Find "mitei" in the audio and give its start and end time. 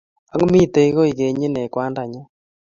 0.53-0.89